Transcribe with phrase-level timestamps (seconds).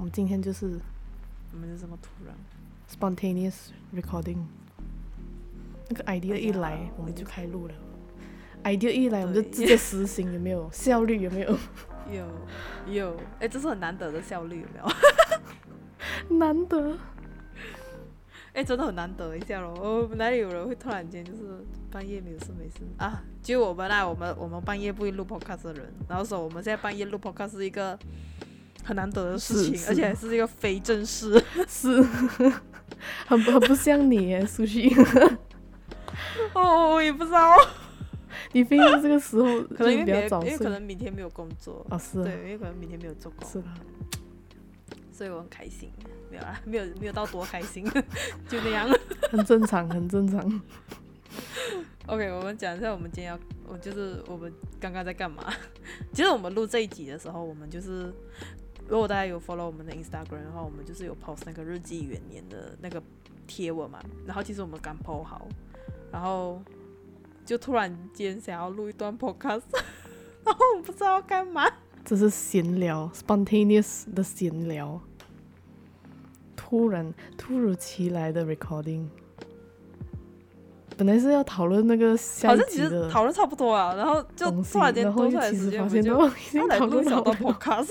[0.00, 0.80] 我们今天就是
[1.52, 2.34] 我们就这么突然
[2.88, 4.38] ，spontaneous recording。
[5.90, 7.74] 那个 idea 一来，我们就开录了。
[8.64, 11.20] idea 一来，我们就直接实行，有没有效率？
[11.20, 11.54] 有没有？
[12.10, 12.26] 有
[12.90, 16.38] 有，哎，这是很难得的效率，有没有？
[16.38, 16.96] 难得。
[18.54, 19.74] 哎，真的很难得一下咯！
[19.78, 23.22] 哦，哪里有人会突然间就是半夜没有事没事啊？
[23.42, 27.96] 就我们啦，我们我们半夜不会录 podcast 的人，然后说我们现在半夜录 podcast 是一个
[28.84, 32.02] 很难得的事情，而且还是一个非正式， 是，
[33.26, 34.94] 很很不像你耶，苏西。
[36.54, 37.56] 哦，我也不知道，
[38.52, 41.86] 你非要这个时候 可能因为比较早，因为可能明天没有工作。
[41.88, 43.68] 啊，是，对，因为可能明天没有做工，是的，
[45.12, 45.90] 所以我很开心。
[46.30, 47.84] 没有啊，没有没有到多开心，
[48.48, 48.88] 就那样，
[49.30, 50.62] 很正常，很正常。
[52.06, 55.44] OK，我们讲一下我们今天要，我就是我们刚刚在干嘛。
[56.12, 58.12] 其实我们录这一集的时候，我们就是
[58.90, 63.00] 如果大家有 follow 我们的 Instagram 的话，我们就是有 post 那个日记元年的那个
[63.46, 64.00] 贴文嘛。
[64.26, 65.46] 然后其实我们刚 post 好，
[66.10, 66.60] 然后
[67.46, 69.62] 就突然间想要录一段 podcast，
[70.44, 71.70] 然后我不知道要干嘛。
[72.04, 75.00] 这是闲聊，spontaneous 的闲聊。
[76.56, 79.06] 突然、 突如其来的 recording，
[80.96, 86.26] 本来是要讨论那个下集的，讨论差不多啊，然后就突然间多出来时间，我们就后
[86.68, 87.88] 来录小到 podcast，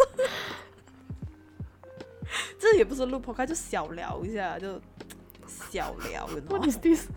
[2.72, 4.80] 这也不是录 podcast，就小聊一下，就
[5.48, 7.08] 小聊，What is this？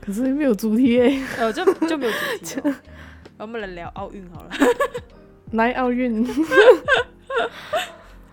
[0.00, 2.60] 可是没有主题哎，哦，就就没有主题，
[3.38, 4.50] 我们来聊奥运好了，
[5.52, 6.24] 来奥运。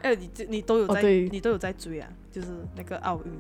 [0.01, 2.09] 哎、欸，你这你都有在，哦、你都有在追啊？
[2.31, 3.31] 就是那个奥运。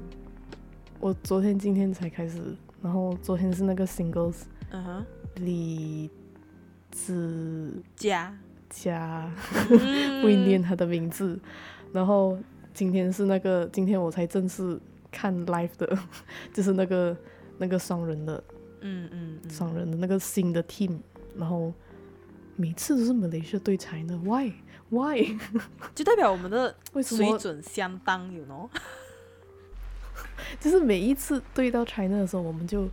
[0.99, 2.39] 我昨天、今天才开始，
[2.83, 5.05] 然后昨天是那个 singles，嗯哼，
[5.37, 6.09] 李
[6.91, 8.37] 子嘉
[8.71, 9.29] 嘉，
[9.67, 9.77] 不
[10.25, 11.39] 会念他的名字。
[11.93, 12.37] 然后
[12.73, 14.79] 今天是那个，今天我才正式
[15.11, 15.97] 看 live 的，
[16.51, 17.15] 就是那个
[17.57, 18.43] 那个双人的，
[18.79, 20.97] 嗯嗯，双人的那个新的 team。
[21.37, 21.73] 然后
[22.55, 25.37] 每次都是马来西亚对 China，why？Why？
[25.95, 28.69] 就代表我们的水准相当，you know？
[30.59, 32.89] 就是每一次对到 China 的时候，我们就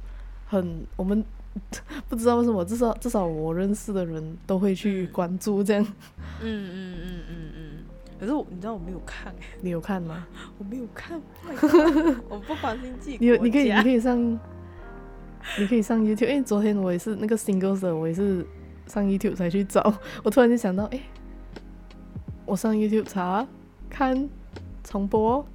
[0.47, 1.25] 很，我们
[2.09, 5.83] 不知道为什么，至少至少我认识的人都会去关注这样。
[6.41, 7.85] 嗯嗯嗯嗯嗯，嗯。
[8.21, 10.27] 可是我，你知道我没有看，你有看吗？
[10.59, 11.21] 我没有看，
[12.29, 13.19] 我不关心自己。
[13.21, 14.41] 你你可以你可以上，
[15.59, 16.29] 你可以上 YouTube。
[16.29, 18.45] 因为昨天我也是那个 Singles 的，我也是
[18.87, 19.95] 上 YouTube 才去找。
[20.25, 21.01] 我突然就想到，哎。
[22.45, 23.47] 我上 YouTube 查
[23.91, 24.27] 看
[24.83, 25.47] 重播，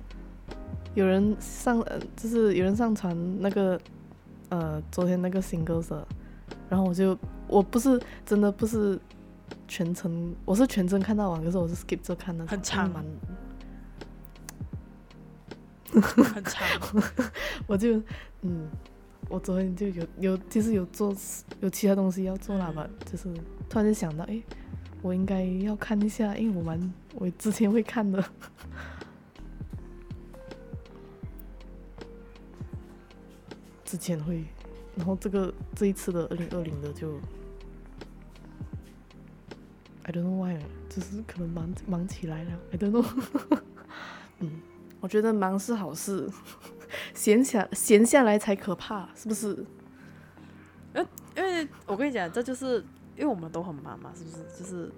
[0.93, 3.81] 有人上呃，就是有人上传那个
[4.49, 6.03] 呃，昨天那个 Singles，
[6.69, 7.17] 然后我就
[7.47, 8.99] 我不是真的不是
[9.67, 12.91] 全程，我是全程看到完，可是我是 skip 着看的，很长，
[15.91, 16.67] 很长，
[17.67, 18.01] 我就
[18.41, 18.67] 嗯，
[19.29, 21.15] 我昨天就有有就是有做
[21.61, 23.33] 有其他东西要做了吧，嗯、就是
[23.69, 24.41] 突然就想到，哎。
[25.01, 28.23] 我应该要看一下，因为我蛮我之前会看的，
[33.93, 34.43] 之前会，
[34.95, 37.19] 然后这个这一次的二零二零的就
[40.01, 40.59] ，I don't know why，
[40.89, 43.59] 就是可能忙忙起来了，I don't know，
[44.39, 44.61] 嗯，
[44.99, 46.27] 我觉得忙是好事，
[47.13, 49.63] 闲下闲下来才可怕，是不是？
[50.93, 52.83] 呃，因为我跟你讲，这就是。
[53.15, 54.37] 因为我们都很忙嘛，是不是？
[54.57, 54.91] 就是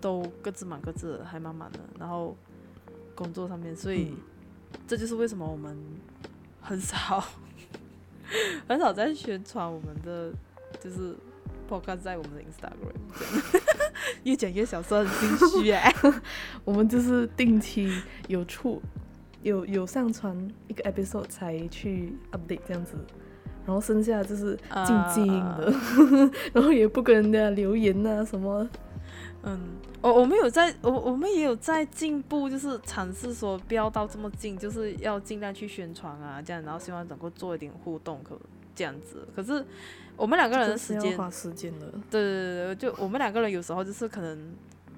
[0.00, 1.78] 都各自忙各自的，还蛮忙的。
[1.98, 2.34] 然后
[3.14, 4.16] 工作上面，所以、嗯、
[4.86, 5.76] 这就是为什么我们
[6.62, 7.22] 很少
[8.68, 10.32] 很少在宣传我们的，
[10.80, 11.14] 就是
[11.68, 13.60] podcast 在我们的 Instagram。
[14.24, 15.92] 越讲越小声，很心虚哎。
[16.64, 17.92] 我们就是定期
[18.28, 18.80] 有出
[19.42, 20.36] 有有上传
[20.68, 22.96] 一个 episode 才去 update 这样子。
[23.64, 24.56] 然后剩下就是
[24.86, 28.68] 静静的，uh, 然后也不跟人家留言呐、啊、什么。
[29.42, 38.38] 嗯，我我们有在，我我们也有在进步，就是尝试说不要到这么近，就是要尽量去宣传啊，这样，然后希望能够做一点互动，可
[38.74, 39.26] 这样子。
[39.34, 39.64] 可是
[40.16, 41.86] 我们两个人的时间，花时间的。
[42.10, 44.54] 对对对对，就我们两个人有时候就是可能，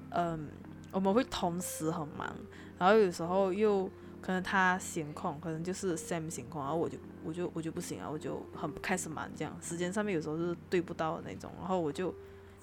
[0.09, 0.47] 嗯，
[0.91, 2.35] 我们会同时很忙，
[2.77, 3.89] 然后有时候又。
[4.21, 12.13] 可能他闲空，可能就是 Sam 闲空，然后我就我就我就不行啊，我就很开始忙这样，时间上面有时候是对不到的那种，然后我就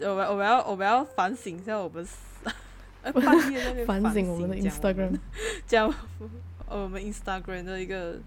[0.01, 2.07] 我们我们要我们要反省一下我们
[3.03, 5.19] 半夜那边反省我们的 Instagram，
[5.67, 5.93] 这样
[6.69, 8.19] 我们 Instagram 的一个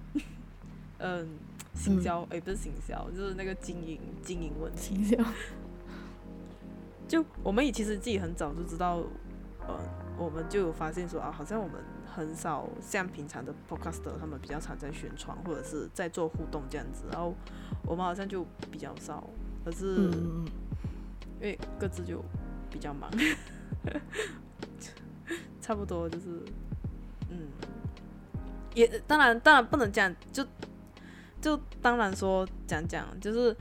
[1.00, 1.28] 嗯
[1.76, 2.40] 行销，哎、嗯。
[2.40, 5.18] 欸、不是行销，就是那个经营经营问题。
[7.08, 9.04] 就我们也其实自己很早就知道，
[9.68, 9.78] 呃。
[10.20, 11.76] 我们就有发现说啊，好像我们
[12.06, 17.34] 很少像平常的 podcaster 他们比较常在宣传或者是在做互动这样子，然后
[17.86, 19.26] 我们好像就比较少，
[19.64, 20.12] 可是
[21.40, 22.24] 因为各自就
[22.70, 23.10] 比较忙，
[25.62, 26.44] 差不多就是
[27.30, 27.48] 嗯，
[28.76, 30.46] 也当然当然不能讲，就
[31.42, 33.56] 就当然说讲讲就是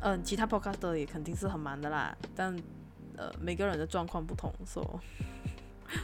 [0.00, 2.56] 嗯，其他 podcaster 也肯定是很忙的啦，但。
[3.16, 4.86] 呃，每个人的状况不同， 所以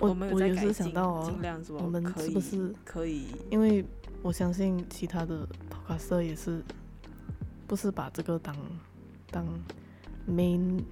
[0.01, 3.29] 我我们有在改进，想到哦，尽量说我们是不是可以？
[3.51, 3.83] 因为
[4.21, 6.63] 我相信其他的 podcaster 也是，
[7.67, 8.55] 不是把这个当
[9.31, 9.47] 当
[10.29, 10.85] main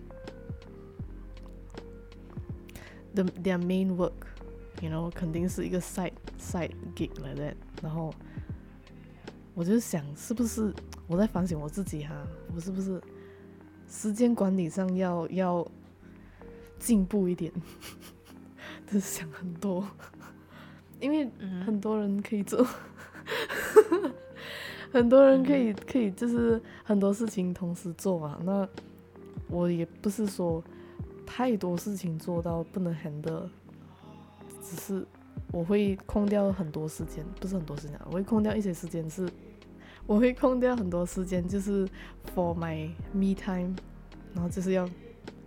[3.15, 7.55] the their main work，you know，肯定是一个 side side gig like that。
[7.83, 8.13] 然后
[9.55, 10.73] 我就想，是不是
[11.07, 12.15] 我在反省我自己哈？
[12.55, 13.01] 我是不是
[13.89, 15.67] 时间管理上要要？
[16.77, 17.51] 进步一点，
[18.87, 19.89] 就是想很多，
[21.01, 21.31] 因为
[21.65, 22.67] 很多人可以做，
[24.03, 24.13] 嗯、
[24.93, 28.39] 很多人可以可以就是很多事情同时做啊。
[28.45, 28.69] 那
[29.55, 30.63] 我也不是说
[31.25, 33.49] 太多事情做到不能 handle，
[34.61, 35.07] 只是
[35.53, 39.31] 我会空掉很多时间，不是很多时间，我会空掉一些时间，是
[40.07, 41.87] 我会空掉很多时间，就是
[42.35, 43.75] for my me time，
[44.35, 44.89] 然后就是要。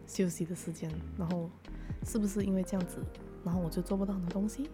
[0.10, 1.50] 休息的时间，然后
[2.06, 2.95] 是不是因为这样子，
[3.44, 4.69] 然后我就做不到很多东西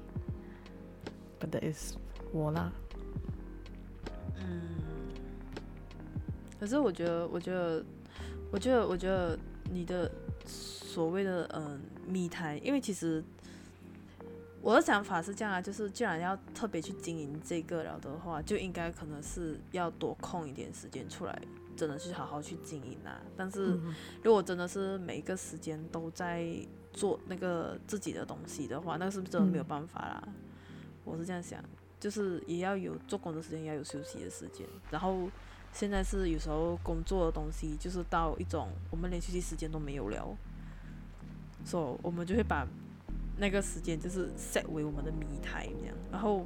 [1.40, 1.96] ？But that is
[2.32, 2.72] 我啦。
[4.38, 4.62] 嗯。
[6.60, 7.84] 可是我觉得，我觉得，
[8.54, 9.38] 我觉得，我觉得
[9.72, 10.10] 你的
[10.46, 13.24] 所谓的嗯密台，因为其实
[14.62, 21.42] 我的想法是这样啊，就是既然要特别去经营这个了的话，就应该可能是要多空一点时间出来。
[21.76, 23.20] 真的去好好去经营啊！
[23.36, 23.80] 但是
[24.22, 26.56] 如果真的是每一个时间都在
[26.92, 30.24] 做那个自己的东西的话，那是不是真的没有办法啦？
[30.28, 30.34] 嗯、
[31.04, 31.60] 我是这样想，
[32.00, 34.68] 就是也要有做工的时间，也要有休息的时间。
[34.92, 35.28] 然后
[35.74, 40.38] 现在是有时候工作的东西，就是到一种我们连休息时间都没有了，
[41.66, 42.66] 所以我们就会把
[43.38, 45.96] 那个时间就是 set 为我们的 me time 这样。
[46.12, 46.46] 然后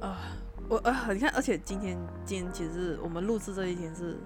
[0.00, 0.36] 啊。
[0.68, 4.16] 我呃，你看，而且今天今天其实我们录制这一天是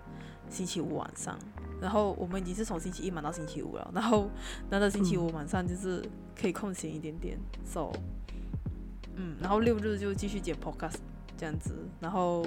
[0.51, 1.37] 星期五晚上，
[1.81, 4.31] 然后我们已经是从星期一忙到星期五了，然后
[4.69, 6.05] 那到星期五晚上就是
[6.39, 7.91] 可以空闲一点点，so，
[9.17, 10.99] 嗯，然后六日就继续剪 podcast
[11.37, 12.45] 这样子，然后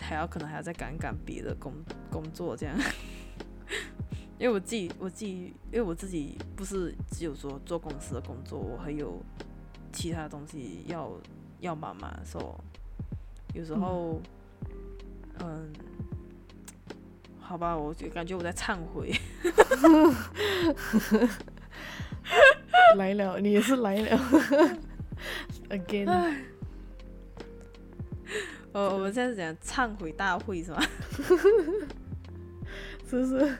[0.00, 1.72] 还要可能还要再赶赶别的工
[2.10, 2.76] 工作这样，
[4.38, 9.22] 因为我自己我自己因为我自己不是只有说做公司的工作，我还有
[9.92, 11.12] 其他东西要
[11.60, 12.38] 要忙嘛，so。
[13.54, 14.18] 有时候，
[15.40, 15.72] 嗯，嗯，
[17.38, 19.12] 好吧，我就感觉我在忏悔。
[22.96, 24.18] 来了，你也是来了，
[25.68, 26.34] again。
[28.72, 30.82] 哦，我们现在是讲忏悔大会是吗？
[33.08, 33.56] 是不是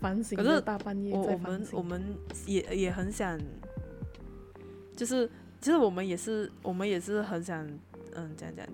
[0.00, 0.38] 反省？
[0.38, 2.14] 可是大半夜我我们我们
[2.46, 3.38] 也也很想，
[4.96, 5.28] 就是
[5.60, 7.66] 其实我们也是我们也是很想，
[8.14, 8.66] 嗯，这样讲。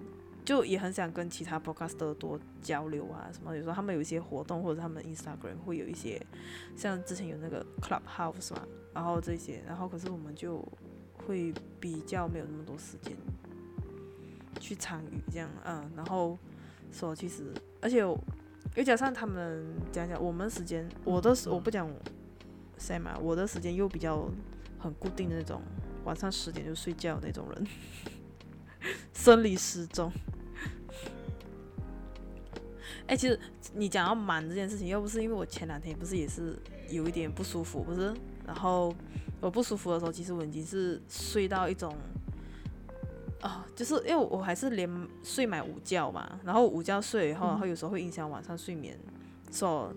[0.45, 6.19] 就也很想跟其他 podcaster 多交流啊，什么有时候他们有一些活动，或者他们 Instagram 会有一些，
[6.75, 8.63] 像之前有那个 Clubhouse 嘛，
[8.95, 10.67] 然后这些，然后可是我们就
[11.27, 13.15] 会比较没有那么多时间
[14.59, 16.39] 去参与这样，嗯，然后
[16.93, 21.91] 说其实，而且又加上他们讲讲我们时间，我的我不讲
[22.79, 24.31] 谁嘛，我的时间又比较
[24.79, 25.61] 很固定的那种，
[26.05, 27.67] 晚上十点就睡觉那种人，
[29.13, 30.13] 生理时钟。
[33.07, 33.41] 哎、欸，其实
[33.75, 36.59] 你讲要忙这件事情，又不是因为我前两天不是也是
[36.91, 38.15] 有一点不舒服，不是？
[38.47, 38.95] 然后
[39.41, 42.18] 我不舒服的时候，其实我已经是睡到一种，啊、
[43.43, 48.99] 哦，就是因为我还是连睡满午觉嘛，然后午觉睡以后，然后有时候会影响晚上睡眠，
[49.51, 49.93] 所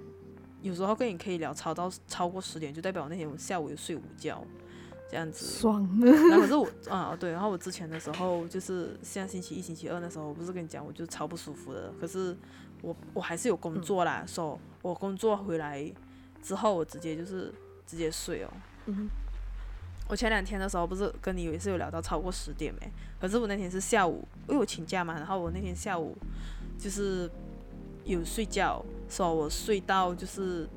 [0.61, 4.43] 以有时候跟你可以聊超到超过十点，就代表我那天我下午有睡午觉。
[5.09, 5.85] 这样子，爽。
[5.99, 11.91] 然后可是我啊对，然后我之前的时候就是像星期一、星期二那时候，我不是跟你讲，我就超不舒服的。
[11.99, 12.33] 可是
[12.81, 15.83] 我我还是有工作啦，说、嗯 so, 我工作回来
[16.41, 17.53] 之后，我直接就是
[17.85, 18.53] 直接睡哦。
[18.85, 19.09] 嗯。
[20.11, 22.91] 我前两天的时候不是跟你也是有聊到超过十点没？
[23.17, 26.17] 可是我那天是下午，因为我请假嘛，然后我那天下午
[26.77, 27.31] 就是
[28.03, 30.67] 有睡觉，说、我睡到就是。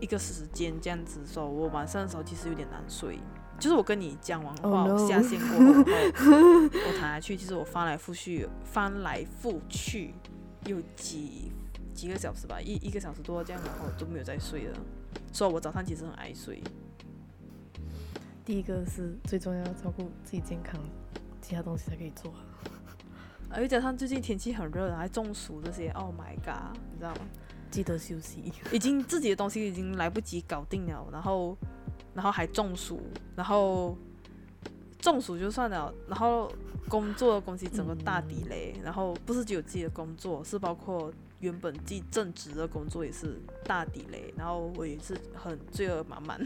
[0.00, 3.20] 一个时间这样子说，我晚上的时候其实有点难睡。
[3.60, 4.94] 就是我跟你讲完话，oh no.
[4.94, 5.80] 我下线过后，
[6.74, 10.12] 我躺下去，其实我翻来覆去，翻来覆去
[10.66, 11.52] 有几
[11.94, 14.76] 几个小时吧，一一个小时多这样，然后都没有再睡了。
[15.32, 16.60] 所以我早上其实很爱睡。
[18.44, 20.80] 第一个是最重要，照顾自己健康，
[21.40, 22.32] 其他东西才可以做。
[23.48, 27.20] 而且加上最近天气很热，还中暑这些，Oh my god，你知道吗？
[27.70, 28.52] 记得休息。
[28.72, 31.56] 已经自己的东西已经来不及搞定了，然后，
[32.14, 33.00] 然后还中暑，
[33.36, 33.96] 然后
[34.98, 36.50] 中暑就算了，然后
[36.88, 46.44] 工作的东西整个大底雷，嗯、然后不是只有自己的工作，是包括原本自己正职的工作也是大底雷，然后我也是很罪恶满满。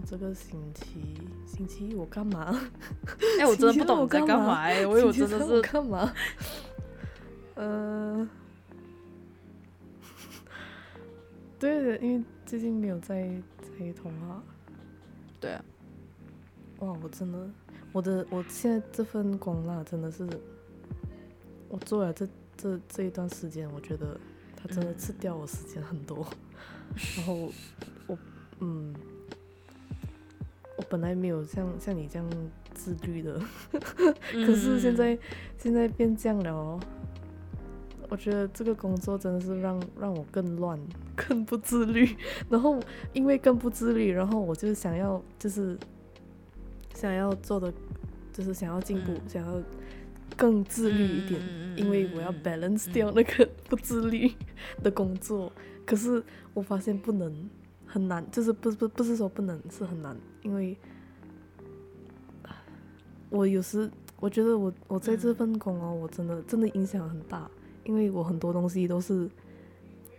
[0.00, 2.56] 我这个星期星期一我干嘛？
[3.18, 6.14] 哎、欸，我真的不懂我在干嘛哎、欸，我以为真的是干嘛？
[7.56, 8.28] 呃，
[11.58, 13.28] 对的，因为最近没有在
[13.60, 14.40] 在通话。
[15.40, 15.64] 对啊。
[16.78, 17.50] 哇，我真的，
[17.90, 20.28] 我的我现在这份工啦，真的是，
[21.68, 22.24] 我做了这
[22.56, 24.16] 这这一段时间，我觉得
[24.54, 26.24] 它真的吃掉我时间很多。
[26.90, 27.52] 嗯、 然后
[28.06, 28.16] 我
[28.60, 28.94] 嗯。
[30.78, 32.30] 我本来没有像像你这样
[32.72, 33.40] 自律的，
[34.46, 35.18] 可是现在、嗯、
[35.58, 36.80] 现在变这样了哦。
[38.08, 40.78] 我觉得这个工作真的是让让我更乱，
[41.16, 42.16] 更不自律。
[42.48, 42.80] 然后
[43.12, 45.76] 因为更不自律，然后我就想要就是
[46.94, 47.74] 想要做的，
[48.32, 49.60] 就是想要进步，嗯、想要
[50.36, 54.32] 更自律一点，嗯、因为我要 balance 掉那个 不自律
[54.80, 55.52] 的工作。
[55.84, 56.22] 可是
[56.54, 57.50] 我发现不能。
[57.88, 60.76] 很难，就是不不不是说不能，是很难，因为，
[63.30, 63.90] 我有时
[64.20, 67.50] 我觉得我我在这份工哦，我真的真的影响很大，
[67.84, 69.28] 因为我很多东西都是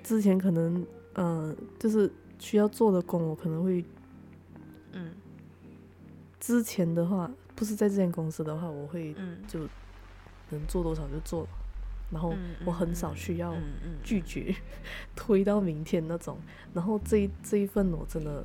[0.03, 0.81] 之前可能
[1.13, 3.85] 嗯、呃，就是需要做的工，我可能会，
[4.93, 5.11] 嗯，
[6.39, 9.15] 之前的话不是在这间公司的话，我会
[9.47, 9.59] 就
[10.49, 11.47] 能做多少就做。
[12.11, 12.33] 然后
[12.65, 13.53] 我很少需要
[14.03, 14.55] 拒绝，
[15.15, 16.37] 推到明天那种。
[16.73, 18.43] 然后这一这一份我真的，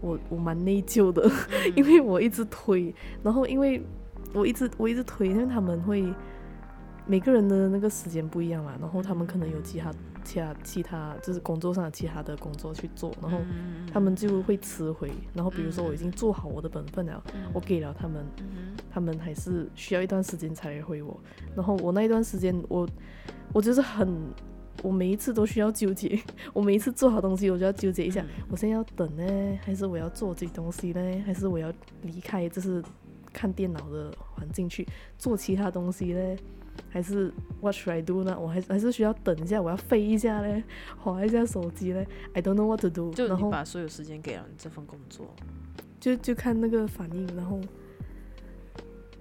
[0.00, 1.30] 我我蛮内疚的，
[1.76, 2.94] 因为我一直推。
[3.22, 3.82] 然后因为
[4.32, 6.02] 我一直我一直推，因为他们会
[7.08, 8.76] 每个人的那个时间不一样嘛。
[8.80, 13.38] 然后他们可能有其他其他其他就是工作上的其他的工作去做，然后
[13.92, 15.10] 他们就会迟回。
[15.34, 17.20] 然后比如说我已经做好我的本分了，
[17.52, 18.24] 我给了他们。
[18.90, 21.20] 他们还是需要一段时间才回我，
[21.54, 22.88] 然后我那一段时间，我
[23.52, 24.08] 我就是很，
[24.82, 26.20] 我每一次都需要纠结，
[26.52, 31.72] 我每一次做好东西，我就要纠结一下，我现在要等呢，还是我要做这东西呢，还是我要
[32.02, 32.82] 离开，就是
[33.32, 34.84] 看电脑的环境去
[35.16, 36.36] 做其他东西呢，
[36.90, 38.38] 还是 What should I do 呢？
[38.38, 40.62] 我还还是需要等一下，我要飞一下嘞，
[40.98, 43.12] 划一下手机嘞，I don't know what to do。
[43.12, 45.34] 就你把所有时间给了你这份工作，
[45.98, 47.60] 就就看那个反应，然后。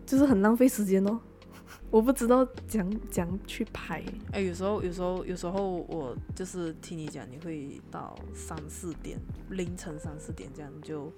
[0.06, 1.20] 就是很浪费时间哦，
[1.92, 4.00] 我不知道讲讲去排。
[4.32, 11.12] 哎、欸，有时候有时候有时候我就是听你讲，你会到三四点，凌晨三四点这样，就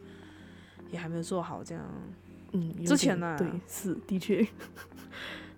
[0.90, 1.86] 也还没有做好这样。
[2.54, 4.44] 嗯，之前呢、啊，对，是的确，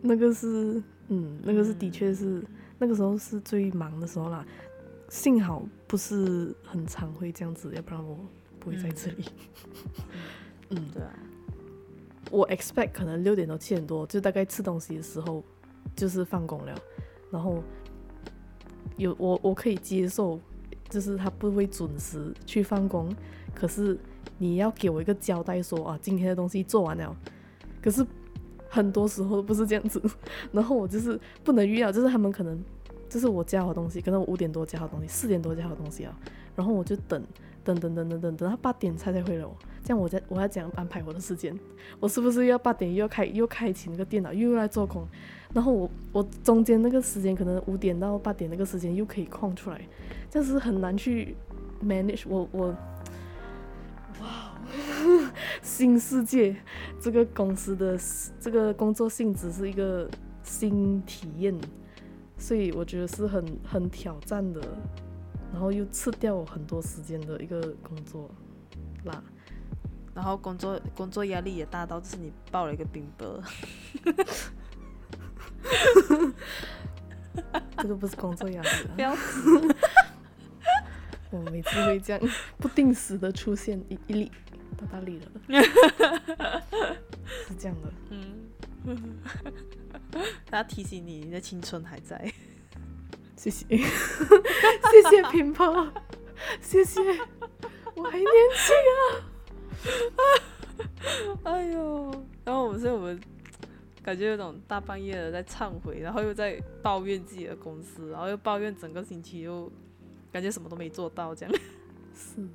[0.00, 2.46] 那个是，嗯，那个是的确是、嗯、
[2.78, 4.44] 那个时候是最忙的时候啦。
[5.08, 8.18] 幸好不是很常会这样子，要不然我
[8.58, 9.24] 不会在这里。
[10.70, 11.14] 嗯， 嗯对啊。
[12.32, 15.44] 我 expect 可能六点多七点多，就大概吃东西的时候，
[15.94, 16.76] 就是放工了。
[17.30, 17.62] 然后
[18.96, 20.40] 有我我可以接受，
[20.88, 23.14] 就是他不会准时去放工，
[23.54, 23.96] 可是
[24.38, 27.16] 你要给我一个交代说，说啊今天的东西做完了。
[27.80, 28.04] 可是
[28.68, 30.02] 很多时候不是这样子，
[30.52, 32.62] 然后我就是不能预料，就是他们可能
[33.08, 36.18] 就是我加好东西，可能我五点多加好东西，四点多加好东西啊，
[36.54, 37.22] 然后我就等
[37.64, 39.56] 等等等等等等他八点才才回来我。
[39.84, 41.56] 这样我在我要怎样安排我的时间？
[42.00, 45.06] 我是不是要八点又要开又开启那个电脑又来做工？
[45.54, 49.80] 然后我我中间那个时间可能五点到八点那个时间又可以空出来，
[50.28, 51.36] 这样是很难去
[51.84, 52.48] manage 我。
[52.50, 52.76] 我，
[55.62, 56.56] 新世界
[57.00, 57.98] 这个公司的
[58.40, 60.08] 这个工作性质是一个
[60.42, 61.54] 新体验，
[62.38, 64.60] 所以我觉得是很很挑战的，
[65.52, 68.30] 然后又吃掉我很多时间的一个工作
[69.04, 69.22] 啦。
[70.14, 73.42] 然后工作工作压力也大到，就是你报了一个兵伯，
[77.76, 79.12] 这个不是工作压力，不要
[81.30, 82.22] 我每次会这样
[82.56, 84.32] 不定时的出现一一粒
[84.76, 85.26] 大大粒的，
[87.48, 87.92] 是这样的。
[88.10, 88.50] 嗯，
[90.46, 92.32] 他提醒你，你的青春还在。
[93.36, 95.90] 谢谢，谢谢乒乓，
[96.60, 97.00] 谢谢，
[97.94, 100.20] 我还年轻啊。
[101.44, 102.10] 哎呦！
[102.44, 103.20] 然后我们所以我们
[104.02, 109.70] 感觉有种大半夜的在忏悔，然后又在抱怨自己的公司，然后又抱怨整个星期又
[110.32, 111.54] 感觉什么都没做到这样。
[112.14, 112.48] 是。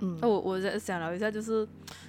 [0.00, 1.66] 嗯，那我我在想聊一下，就是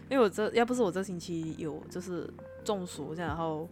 [0.09, 2.31] 因为我这要不是我这星期有就是
[2.63, 3.67] 中暑这样，然后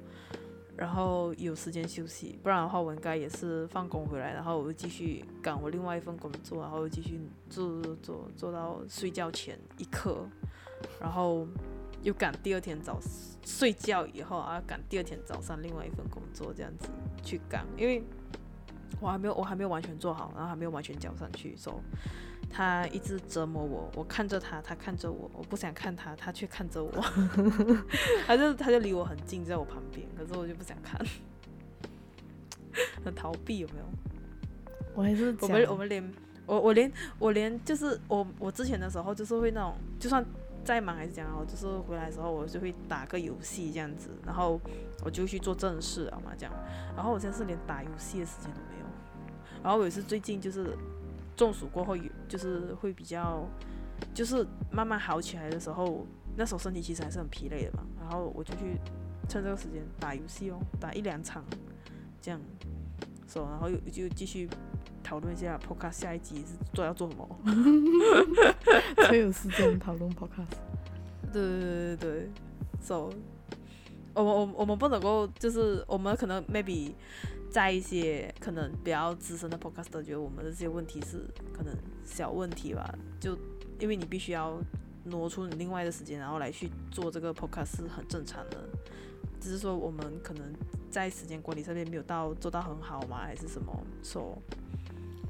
[0.76, 7.20] 然后有时间休息，不然的话我应该也是放工回来，然后我就继续赶我另外一份工作，然后继续
[7.50, 10.28] 做做做做到睡觉前一刻，
[11.00, 11.48] 然后
[12.02, 13.00] 又赶第二天早
[13.46, 16.90] 睡觉以后啊赶第二天早上另外一份工作这样子
[17.24, 18.04] 去赶，因为
[19.00, 21.76] 我还没有我还没有完全做好，然后还没有完全交上去，所以。
[22.50, 26.92] 他一直折磨我，我看着他，他看着我，我不想看他，他却看着我，
[28.26, 31.00] 他就他就离我很近，在我旁边，可是我就不想看，
[33.04, 33.86] 很逃避，有没有？
[34.96, 36.14] 我还是我们我们连
[36.48, 40.26] 我我连我连就是我我之前的时候就是会那种，就算
[40.64, 44.60] 再忙还是怎样，就是回来的时候我就会打个游戏这样子，然后
[45.04, 46.54] 我就去做正事啊嘛这样，
[46.96, 48.86] 然后我现在是连打游戏的时间都没有，
[49.62, 50.76] 然后我也是最近就是。
[51.38, 53.48] 中暑过后有就是会比较，
[54.14, 57.84] 就是慢慢好起来的时候，那时候身体其实还是很疲累的嘛。
[58.02, 58.76] 然后我就去
[59.30, 61.46] 趁这个时间打游戏哦，打一两场，
[62.20, 62.42] 这样，
[63.28, 64.50] 说、so, 然后又就继续
[65.04, 67.30] 讨论一下 Podcast 下一集是做要做什么，
[68.98, 70.58] 才有时间讨论 Podcast。
[71.32, 72.30] 对对对对对
[72.82, 73.12] ，so
[74.16, 76.94] 我们我我们不能够就是我们可能 maybe。
[77.50, 83.38] 在一些可能比较资深的 podcaster 觉得我们的这些问题是可能小问题吧，就
[83.80, 84.60] 因为你必须要
[85.06, 88.58] 挪出你另外的时间，然后来去做这个 podcast 是很正常的，
[89.40, 90.54] 只是说我们可能
[90.90, 93.74] 在时间管理上面没有到做到很好嘛，还是什么，
[94.04, 94.38] 说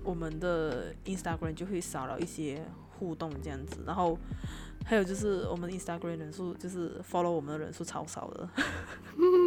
[0.04, 2.64] 我们的 Instagram 就会少了一些
[2.98, 4.18] 互动这样子，然后。
[4.86, 8.50] 还有就是我们 Instagram 人数就是 follow 我们的人数超少的，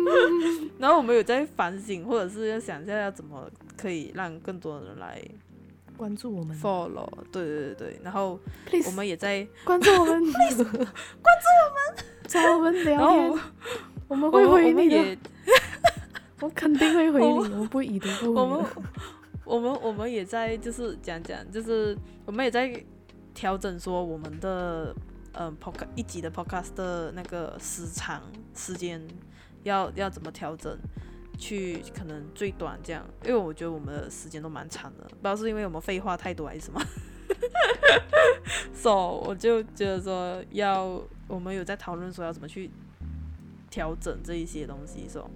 [0.79, 5.21] 然后我们有在反省，或者是要想一下要怎么可以让更多的人来
[5.97, 6.57] 关注我们。
[6.59, 8.39] follow，对对对对，然后
[8.87, 13.39] 我们也在关注我们， 关注我们，找我们聊天，
[14.09, 15.17] 我们会回你的，
[16.41, 18.41] 我肯定会回你，我们不会已读不回。
[18.41, 18.65] 我们
[19.45, 22.73] 我们我们也在就是讲讲，就是我们也在
[23.35, 24.95] 调整说我们的。
[25.33, 28.21] 嗯，podcast 一集的 podcast 的那个时长
[28.53, 29.01] 时间
[29.63, 30.79] 要要怎么调整？
[31.39, 36.79] 去可能最短这样，因为我觉得我们的时间都蛮长的，不知道是因为我们废话太多还是什么。
[38.75, 42.71] So 我就觉得说要我们有在讨论说要怎么去
[43.71, 45.09] 调整这一些东西。
[45.09, 45.31] So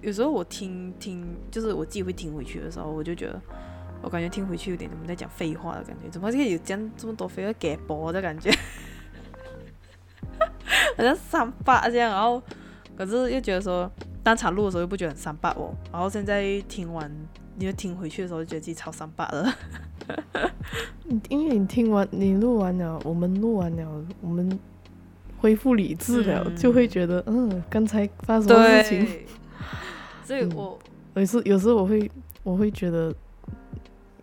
[0.00, 3.40] 有时候我听听，就是我自己会听回去的时候，我就觉得。
[4.02, 8.50] 我感觉听回去有点你们在讲废话的感觉，怎么可以有讲这么多废话给播的感觉？
[10.96, 12.42] 好像三八这样，然后
[12.96, 13.90] 可是又觉得说
[14.22, 17.10] 当场录的时候又不觉得很三八哦，然后现在听完，
[17.56, 19.54] 你就听回去的时候就觉得自己超三八了。
[21.28, 24.58] 因为你听完，你录完了，我们录完了，我们
[25.38, 29.06] 恢复理智了，嗯、就会觉得嗯，刚才发生什么事情？
[30.24, 30.78] 所以我、
[31.14, 32.10] 嗯、有时有时候我会
[32.42, 33.14] 我会觉得。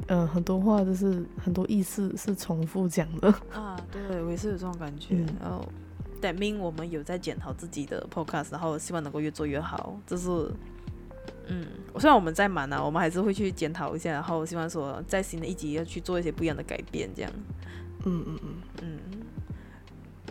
[0.08, 3.80] 嗯、呃，很多话就是很多意思是重复讲的啊。
[3.92, 5.14] 对，我也是有这种感觉。
[5.14, 5.64] 嗯、然后
[6.22, 10.00] ，that mean 我们有在检讨自己的 podcast，然后希望能够越做越好。
[10.06, 10.30] 就是，
[11.48, 11.66] 嗯，
[12.00, 17.32] 虽然我们在忙呢、啊，我们还是会去检讨一下，然后希望说在新的一集要去做一些不一样的改变，这样。
[18.06, 19.00] 嗯嗯嗯嗯。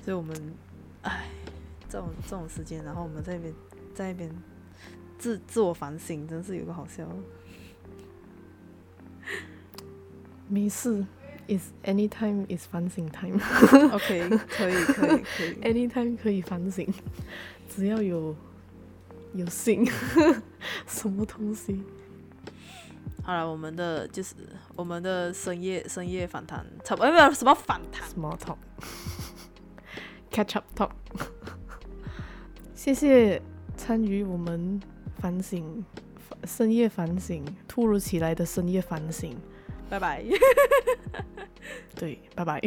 [0.05, 0.55] 所以我们，
[1.03, 1.29] 唉，
[1.89, 3.55] 这种这种时间，然后我们在那边
[3.95, 4.31] 在那边
[5.19, 7.07] 自自我反省，真是有个好笑。
[10.49, 11.05] 没事
[11.49, 13.41] ，is anytime is 反省 time。
[13.93, 16.87] OK，可以 可以可以，anytime 可以反省，
[17.69, 18.35] 只要有
[19.35, 19.85] 有心，
[20.87, 21.83] 什么东西？
[23.23, 24.35] 好了，我们的就是
[24.75, 30.91] 我们的深夜深夜访谈，差不多没有什么访谈，small talk，catch up talk。
[32.75, 33.43] 谢谢
[33.77, 34.81] 参与我们
[35.19, 35.85] 反省
[36.45, 39.37] 深夜反省，突如其来的深夜反省。
[39.91, 40.25] 拜拜。
[41.95, 42.61] 对，拜拜。